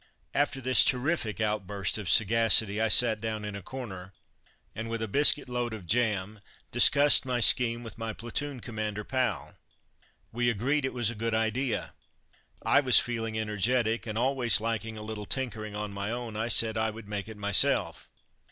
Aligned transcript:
After 0.33 0.61
this 0.61 0.83
terrific 0.83 1.39
outburst 1.39 1.99
of 1.99 2.09
sagacity 2.09 2.81
I 2.81 2.87
sat 2.87 3.21
down 3.21 3.45
in 3.45 3.55
a 3.55 3.61
corner 3.61 4.13
and, 4.73 4.89
with 4.89 4.99
a 5.03 5.07
biscuitload 5.07 5.73
of 5.73 5.85
jam, 5.85 6.39
discussed 6.71 7.23
my 7.23 7.39
scheme 7.39 7.83
with 7.83 7.99
my 7.99 8.11
platoon 8.11 8.61
commander 8.61 9.03
pal. 9.03 9.57
We 10.31 10.49
agreed 10.49 10.85
it 10.85 10.93
was 10.95 11.11
a 11.11 11.13
good 11.13 11.35
idea. 11.35 11.93
I 12.63 12.79
was 12.79 12.99
feeling 12.99 13.37
energetic, 13.39 14.07
and 14.07 14.17
always 14.17 14.59
liking 14.59 14.97
a 14.97 15.03
little 15.03 15.27
tinkering 15.27 15.75
on 15.75 15.91
my 15.93 16.09
own, 16.09 16.35
I 16.35 16.47
said 16.47 16.79
I 16.79 16.89
would 16.89 17.07
make 17.07 17.27
it 17.27 17.37
myself. 17.37 18.09